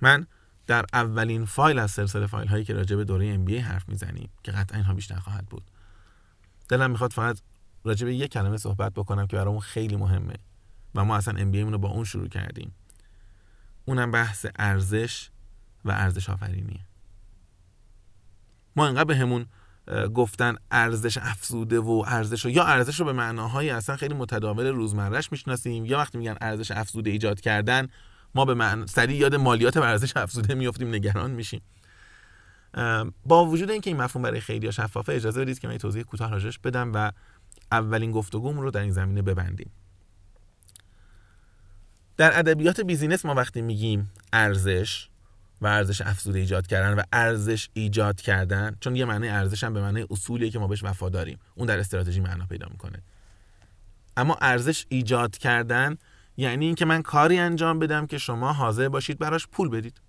[0.00, 0.26] من
[0.66, 4.52] در اولین فایل از سلسله فایل هایی که راجع به دوره ام حرف می‌زنیم که
[4.52, 5.62] قطعا اینها بیشتر خواهد بود.
[6.68, 7.38] دلم می‌خواد فقط
[7.84, 10.34] راجع به یک کلمه صحبت بکنم که برامون خیلی مهمه
[10.94, 12.74] و ما اصلا ام رو با اون شروع کردیم.
[13.84, 15.30] اونم بحث ارزش
[15.84, 16.80] و ارزش آفرینیه.
[18.76, 19.46] ما انقدر به همون
[20.14, 25.84] گفتن ارزش افزوده و ارزش یا ارزش رو به معناهای اصلا خیلی متداول روزمرهش می‌شناسیم
[25.84, 27.88] یا وقتی میگن ارزش افزوده ایجاد کردن
[28.34, 31.60] ما به معنی سریع یاد مالیات بر ارزش افزوده میافتیم نگران میشیم.
[33.26, 36.58] با وجود اینکه این مفهوم برای خیلی شفافه اجازه بدید که من توضیح کوتاه راجعش
[36.58, 37.12] بدم و
[37.72, 39.70] اولین گفتگوم رو در این زمینه ببندیم.
[42.16, 45.08] در ادبیات بیزینس ما وقتی میگیم ارزش
[45.60, 49.80] و ارزش افزوده ایجاد کردن و ارزش ایجاد کردن چون یه معنی ارزش هم به
[49.80, 53.02] معنی اصولیه که ما بهش وفاداریم اون در استراتژی معنا پیدا می‌کنه.
[54.16, 55.96] اما ارزش ایجاد کردن
[56.36, 60.00] یعنی اینکه من کاری انجام بدم که شما حاضر باشید براش پول بدید.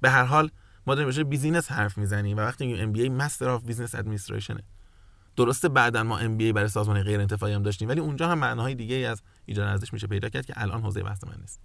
[0.00, 0.50] به هر حال
[0.86, 4.62] ما داریم business حرف می‌زنیم و وقتی میگیم MBA Master of Business Administration ه
[5.38, 8.96] درسته بعدا ما MBA برای سازمان غیر انتفاعی هم داشتیم ولی اونجا هم معناهای دیگه
[8.96, 11.60] ای از ایجاد ارزش میشه پیدا کرد که الان حوزه بحث من نیست.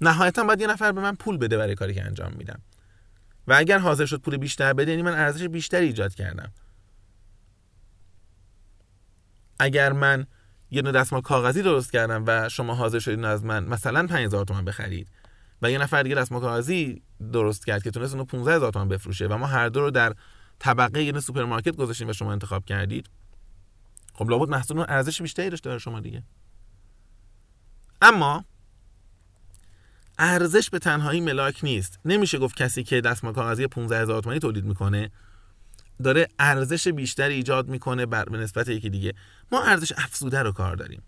[0.00, 2.60] نهایتا باید یه نفر به من پول بده برای کاری که انجام میدم.
[3.46, 6.52] و اگر حاضر شد پول بیشتر بده یعنی من ارزش بیشتری ایجاد کردم.
[9.58, 10.26] اگر من
[10.70, 14.64] یه نوع دستمال کاغذی درست کردم و شما حاضر شدید از من مثلا 5000 تومان
[14.64, 15.08] بخرید
[15.62, 17.02] و یه نفر دیگه دستمال کاغذی
[17.32, 20.14] درست کرد که تونست اونو 15000 تومان بفروشه و ما هر دو رو در
[20.60, 23.10] طبقه یه سوپرمارکت گذاشتیم و شما انتخاب کردید.
[24.14, 26.22] خب لابد محصول اون ارزش بیشتری داشته برای شما دیگه.
[28.02, 28.44] اما
[30.18, 31.98] ارزش به تنهایی ملاک نیست.
[32.04, 35.10] نمیشه گفت کسی که دستمال کاغذی 15000 تومانی تولید می‌کنه
[36.02, 39.14] داره ارزش بیشتری ایجاد می‌کنه بر به نسبت یکی دیگه.
[39.52, 41.02] ما ارزش افزوده رو کار داریم.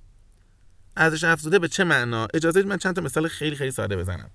[0.97, 4.31] ارزش افزوده به چه معنا؟ اجازه من چند تا مثال خیلی خیلی ساده بزنم.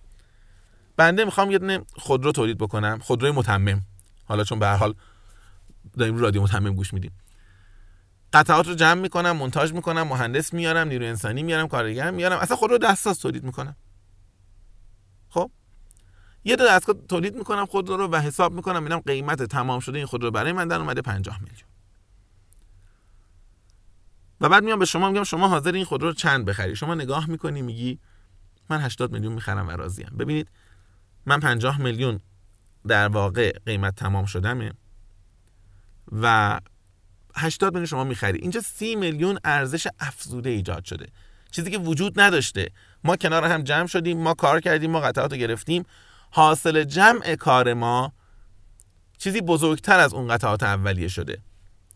[0.97, 2.99] بنده می‌خوام یه دونه خودرو تولید بکنم.
[2.99, 3.81] خودروی متمم.
[4.27, 4.93] حالا چون به هر حال
[5.97, 7.11] داریم رادیو متمم گوش میدیم.
[8.33, 12.39] قطعات رو جمع می‌کنم مونتاژ می‌کنم مهندس میارم نیرو انسانی میارم کارگر میارم.
[12.39, 13.75] اصلا خودرو دستساز تولید می‌کنم.
[15.29, 15.51] خب؟
[16.43, 20.07] یه دو دستگاه تولید می‌کنم خود رو و حساب می‌کنم ببینم قیمت تمام شده این
[20.07, 21.69] خودرو برای من در اومده 50 میلیون.
[24.41, 27.29] و بعد میام به شما میگم شما حاضر این خودرو رو چند بخری؟ شما نگاه
[27.29, 27.99] می‌کنی میگی
[28.69, 30.15] من 80 میلیون می‌خرم و راضیم.
[30.19, 30.49] ببینید
[31.25, 32.19] من 50 میلیون
[32.87, 34.71] در واقع قیمت تمام شدمه
[36.11, 36.59] و
[37.35, 41.07] 80 میلیون شما می‌خری اینجا 30 میلیون ارزش افزوده ایجاد شده.
[41.51, 42.71] چیزی که وجود نداشته.
[43.03, 45.85] ما کنار هم جمع شدیم ما کار کردیم ما قطعات رو گرفتیم.
[46.31, 48.13] حاصل جمع کار ما
[49.17, 51.41] چیزی بزرگتر از اون قطعات اولیه شده.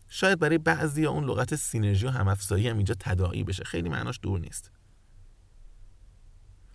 [0.08, 3.64] شاید برای بعضی اون لغت سینرژی و همافزایی هم اینجا تداعی بشه.
[3.64, 4.70] خیلی معناش دور نیست.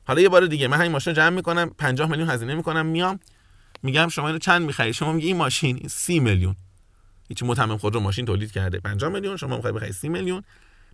[0.07, 3.19] حالا یه بار دیگه من همین ماشین جمع می‌کنم 50 میلیون هزینه می‌کنم میام.
[3.83, 6.55] میگم شما اینو چند می‌خری؟ شما میگی این ماشین 30 میلیون.
[7.29, 8.79] هیچ متمم خود رو ماشین تولید کرده.
[8.79, 10.43] 50 میلیون شما می‌خوای بخری 30 میلیون.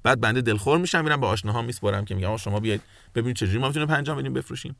[0.04, 2.82] بعد بنده دلخور میشم میرم با آشناها میسپرم که میگم شما بیاید
[3.15, 4.76] ببینید چجوری ما می‌تونیم 50 میلیون بفروشیم.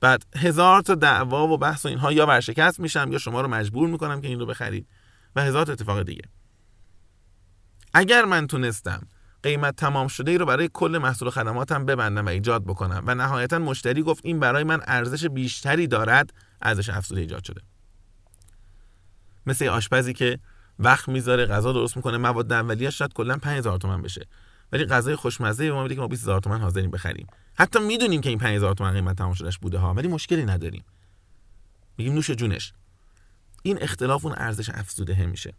[0.00, 3.88] بعد هزار تا دعوا و بحث و اینها یا ورشکست میشم یا شما رو مجبور
[3.88, 4.86] می‌کنم که این رو بخرید
[5.36, 6.22] و هزار تا اتفاق دیگه.
[7.94, 9.06] اگر من تونستم
[9.42, 13.14] قیمت تمام شده ای رو برای کل محصول و خدماتم ببندم و ایجاد بکنم و
[13.14, 17.60] نهایتا مشتری گفت این برای من ارزش بیشتری دارد ارزش افزوده ایجاد شده.
[19.46, 20.38] مثل آشپزی که
[20.78, 24.26] وقت می‌ذاره غذا درست می‌کنه مواد اولیه شاید کلا 5000 تومان بشه.
[24.72, 27.26] ولی غذای خوشمزه به ما میده که ما 20000 تومان حاضریم بخریم.
[27.54, 30.84] حتی می‌دونیم که این 5000 تومان قیمت تمام شدهش بوده ها ولی مشکلی نداریم.
[31.98, 32.72] میگیم نوش جونش.
[33.62, 35.54] این اختلاف اون ارزش افزوده میشه.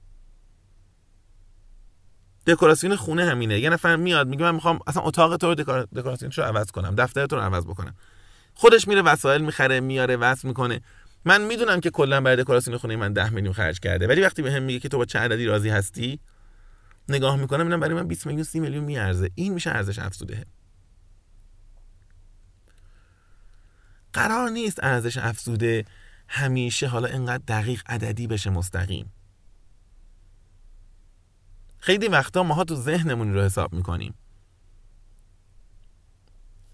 [2.47, 3.59] دکوراسیون خونه همینه.
[3.59, 5.55] یه نفر میاد میگه من می‌خوام اصلا اتاق تو رو
[5.95, 7.95] دکوراسیونش رو عوض کنم دفتر تو رو عوض بکنم.
[8.59, 10.81] خودش میره وسایل می‌خره میاره وصل می‌کنه.
[11.25, 14.63] من می‌دونم که کلا برای دکوراسیون خونه من 10 میلیون خرج کرده ولی وقتی بهم
[14.63, 16.19] میگه که تو با چه عددی راضی هستی
[17.09, 19.31] نگاه می‌کنم اینم برای من 20 میلیون 30 میلیون میارزه.
[19.35, 20.45] این میشه ارزش افزوده.
[24.13, 25.85] قرار نیست ارزش افزوده
[26.27, 29.11] همیشه حالا اینقدر دقیق عددی بشه مستقیم.
[31.79, 34.13] خیلی وقتا ماها تو ذهنمون رو حساب می‌کنیم.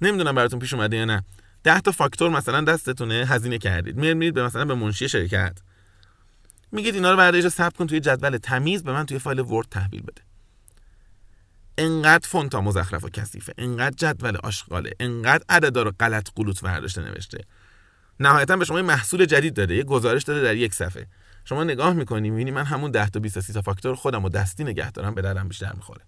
[0.01, 1.23] نمی‌دونم براتون پیش اومده یا نه.
[1.63, 3.95] ده تا فاکتور مثلا دستتونه هزینه کردید.
[3.97, 5.57] میرید به مثلا به منشی شرکت.
[6.71, 10.01] میگید اینا رو بردارید ثبت کن توی جدول تمیز به من توی فایل ورد تحویل
[10.01, 10.21] بده.
[11.77, 13.53] انقدر فونتا مزخرف و کثیفه.
[13.57, 14.91] انقدر جدول آشغاله.
[14.99, 17.37] انقدر عددا رو غلط قلوت برداشته نوشته.
[18.19, 19.75] نهایتا به شما یه محصول جدید داده.
[19.75, 21.07] یه گزارش داده در یک صفحه.
[21.45, 24.29] شما نگاه می‌کنی می‌بینی من همون 10 تا 20 تا 30 تا فاکتور خودم و
[24.29, 26.01] دستی نگه دارم به درم بیشتر می‌خوره.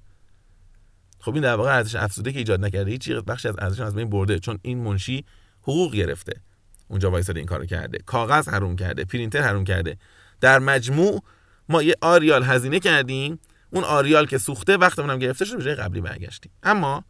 [1.19, 2.91] خب این در واقع ارزش افزوده که ایجاد نکرده.
[2.91, 4.39] هیچ بخشی از ارزش از بین برده.
[4.39, 5.25] چون این منشی
[5.65, 6.41] حقوق گرفته.
[6.87, 7.97] اونجا وایساده این کارو کرده.
[8.05, 9.05] کاغذ حروم کرده.
[9.05, 9.97] پرینتر حروم کرده.
[10.41, 11.23] در مجموع
[11.69, 13.39] ما یه آریال هزینه کردیم.
[13.69, 16.51] اون آریال که سوخته وقتمون هم گرفته شده به جای قبلی برگشتیم.
[16.63, 17.03] اما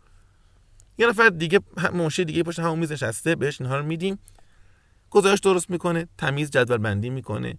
[0.98, 1.60] یه نفر دیگه
[1.94, 4.20] منشی دیگه پشت همون میز نشسته بهش اینها رو میدیم.
[5.10, 7.58] گزارش درست می‌کنه تمیز جدول بندی می‌کنه.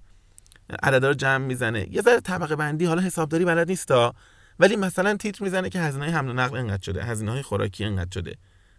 [0.83, 1.87] عددا رو جمع می‌زنه.
[1.91, 4.15] یه ذره طبقه بندی حالا حسابداری بلد نیستا.
[4.59, 7.85] ولی مثلا تیتر می‌زنه که هزینه های حمل و نقل انقدر شده هزینه های خوراکی
[7.85, 8.37] انقدر شده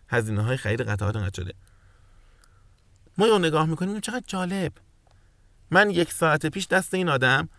[0.09, 1.53] هزینه های خرید قطعات انقدر شده.
[3.17, 4.71] ما رو نگاه می‌کنیم چقدر جالب.
[5.71, 7.49] من یک ساعت پیش دست این آدم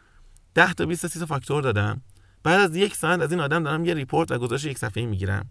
[0.55, 2.03] 10 تا 20 تا فاکتور دادم.
[2.43, 5.51] بعد از یک ساعت از این آدم دارم یه ریپورت و گزارش یک صفحه‌ای می‌گیرم.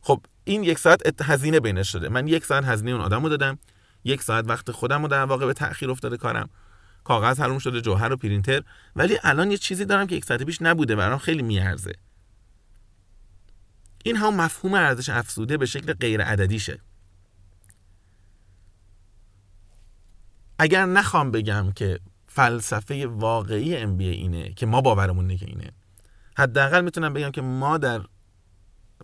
[0.00, 2.08] خب این یک ساعت هزینه بینش شده.
[2.08, 3.58] من یک ساعت هزینه اون آدمو دادم.
[4.04, 6.48] یک ساعت وقت خودم رو در واقع به تأخیر افتاده کارم.
[7.04, 8.62] کاغذ حروم شده جوهر و پرینتر.
[8.96, 11.92] ولی الان یه چیزی دارم که یک ساعت پیش نبوده برام خیلی میارزه.
[14.04, 16.80] این هم مفهوم ارزش افزوده به شکل غیر عددیشه
[20.58, 25.70] اگر نخوام بگم که فلسفه واقعی ام اینه که ما باورمون که اینه
[26.36, 28.00] حداقل می‌تونم بگم که ما در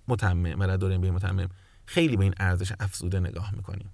[0.08, 1.48] متمم و در دوره ام متمم
[1.86, 3.90] خیلی به این ارزش افزوده نگاه می‌کنیم.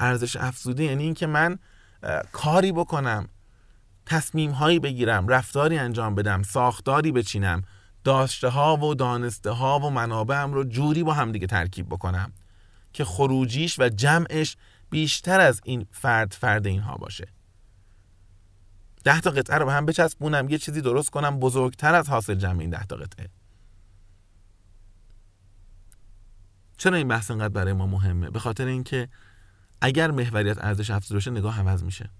[0.00, 1.58] ارزش افزوده یعنی اینکه من
[2.32, 3.28] کاری بکنم
[4.06, 7.62] تصمیم هایی بگیرم رفتاری انجام بدم ساختاری بچینم
[8.04, 12.32] داشته ها و دانسته ها و منابعم رو جوری با هم دیگه ترکیب بکنم
[12.92, 14.56] که خروجیش و جمعش
[14.94, 17.28] بیشتر از این فرد فرد اینها باشه.
[19.04, 22.60] ده تا قطعه رو به هم بچسبونم یه چیزی درست کنم بزرگتر از حاصل جمع
[22.60, 23.28] این ده تا قطعه.
[26.76, 29.08] چرا این بحث انقدر برای ما مهمه؟ به خاطر اینکه
[29.80, 32.10] اگر محوریت ارزش افزوده باشه نگاه عوض میشه.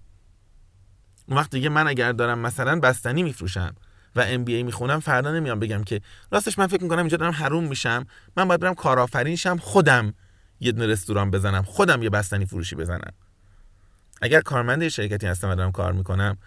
[1.27, 3.75] اون وقت دیگه من اگر دارم مثلا بستنی میفروشم
[4.15, 7.33] و ام بی ای می‌خونم فردا نمیام بگم که راستش من فکر می‌کنم اینجا دارم
[7.33, 8.05] حروم میشم
[8.37, 10.13] من باید برم کارآفرین شم خودم
[10.59, 13.13] یه دونه رستوران بزنم خودم یه بستنی فروشی بزنم.
[14.21, 16.37] اگر کارمند شرکتی هستم و دارم کار می‌کنم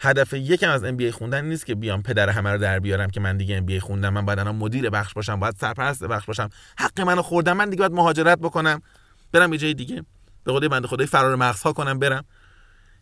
[0.00, 3.20] هدف یکم از ام ای خوندن نیست که بیام پدر همه رو در بیارم که
[3.20, 6.48] من دیگه ای خوندم من باید مدیر بخش باشم باید سرپرست بخش باشم.
[6.78, 8.82] حق منو خوردم من دیگه باید مهاجرت بکنم.
[9.32, 10.04] برم یه جای دیگه
[10.44, 12.24] به قول بنده خدای فرار مغزها کنم برم.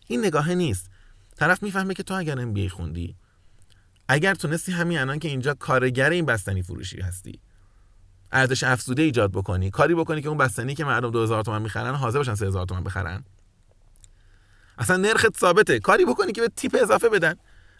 [0.07, 0.89] این نگاهه نیست.
[1.35, 3.15] طرف می‌فهمه که تو اگر ام بی خوندی
[4.07, 7.39] اگر تونستی همین الان که اینجا کارگر این بستنی فروشی هستی.
[8.31, 9.71] ارزش افزوده ایجاد بکنی.
[9.71, 13.23] کاری بکنی که اون بستنی که مردم 2000 تومان می‌خرن حاضر باشن 3000 تومان بخرن.
[14.77, 15.79] اصلا نرخت ثابته.
[15.79, 17.35] کاری بکنی که به تیپ اضافه بدن.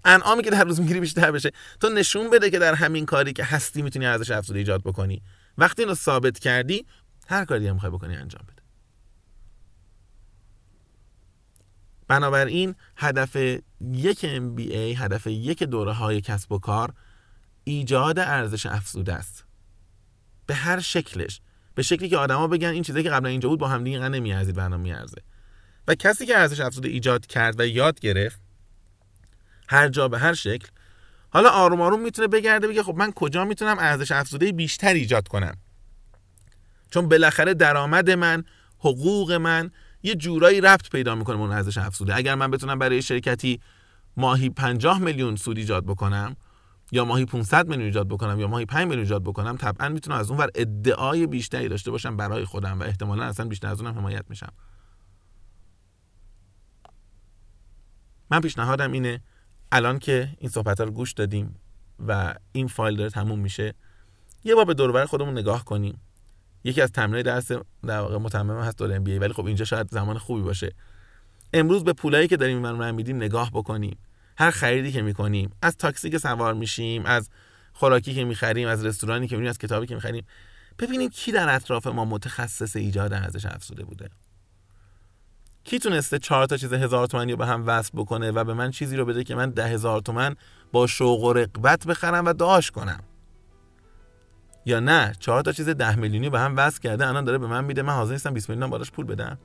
[0.06, 1.52] انعامی که در روز می‌گیری بیشتر بشه.
[1.80, 5.22] تو نشون بده که در همین کاری که هستی می‌تونی ارزش افزوده ایجاد بکنی.
[5.58, 6.86] وقتی اینو ثابت کردی
[7.28, 8.62] هر کاری هم می‌خوای بکنی انجام بده.
[12.08, 13.36] بنابراین هدف
[13.82, 16.94] یک MBA هدف یک دوره های کسب و کار
[17.64, 19.47] ایجاد ارزش افزوده است.
[20.48, 21.42] به هر شکلش.
[21.76, 24.56] به شکلی که آدما بگن این چیزی که قبلا اینجا بود با هم دیگه نمیارزید
[24.56, 25.22] برنامه میارزه.
[25.88, 28.40] و کسی که ارزش افزوده ایجاد کرد و یاد گرفت
[29.70, 30.68] هر جا به هر شکل
[31.30, 35.58] حالا آروم آروم می‌تونه بگرده بگه خب من کجا می‌تونم ارزش افزوده بیشتر ایجاد کنم؟
[36.92, 38.44] چون بالاخره درآمد من
[38.80, 39.72] حقوق من
[40.04, 42.16] یه جورایی ربط پیدا می‌کنه اون ارزش افزوده.
[42.16, 43.62] اگر من بتونم برای شرکتی
[44.18, 46.36] ماهی 50 میلیون سود ایجاد بکنم
[46.92, 50.30] یا ماهی 500 میلیون ایجاد بکنم یا ماهی 5 میلیون ایجاد بکنم طبعا می‌تونم از
[50.30, 54.26] اون ور ادعای بیشتری داشته باشم برای خودم و احتمالا اصلا بیشتر از اونم حمایت
[54.30, 54.52] میشم.
[58.32, 59.22] من پیشنهادم اینه
[59.72, 61.56] الان که این صحبت رو گوش دادیم
[62.08, 63.74] و این فایل داره تموم میشه
[64.44, 66.02] یه بار به دور خودمون نگاه کنیم.
[66.64, 70.18] یکی از تمرینای درس در واقع متمم هست دور ام ولی خب اینجا شاید زمان
[70.18, 70.74] خوبی باشه.
[71.54, 73.98] امروز به پولایی که داریم من میدیم نگاه بکنیم.
[74.38, 77.30] هر خریدی که می‌کنیم از تاکسی که سوار میشیم از
[77.74, 80.26] خوراکی که می‌خریم از رستورانی که میریم از کتابی که می‌خریم
[80.80, 84.10] ببینیم کی در اطراف ما متخصص ایجاد ارزش افزوده بوده.
[85.64, 88.72] کی تونسته چهار تا چیز هزار تومنی رو به هم وصل بکنه و به من
[88.72, 90.36] چیزی رو بده که من ده هزار تومن
[90.72, 93.04] با شوق و رقبت بخرم و داشت کنم؟
[94.66, 97.64] یا نه چهار تا چیز ده میلیونی به هم وصل کرده الان داره به من
[97.64, 99.38] میده من حاضر نیستم 20 میلیون بالاش پول بدم؟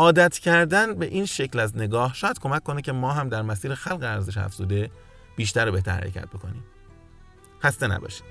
[0.00, 3.74] عادت کردن به این شکل از نگاه شاید کمک کنه که ما هم در مسیر
[3.74, 4.90] خلق ارزش افزوده
[5.36, 6.64] بیشتر و بهتر حرکت بکنیم.
[7.62, 8.24] خسته نباشید.